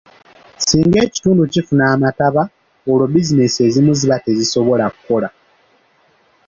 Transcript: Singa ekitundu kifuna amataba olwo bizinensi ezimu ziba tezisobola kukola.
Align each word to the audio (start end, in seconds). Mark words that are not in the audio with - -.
Singa 0.67 0.97
ekitundu 1.07 1.41
kifuna 1.53 1.83
amataba 1.95 2.43
olwo 2.89 3.05
bizinensi 3.13 3.59
ezimu 3.67 3.91
ziba 3.99 4.17
tezisobola 4.25 4.85
kukola. 4.95 5.29